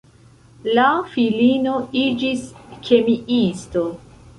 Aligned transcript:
Li 0.77 0.85
filino 1.11 1.75
iĝis 2.07 2.51
kemiisto. 2.91 3.91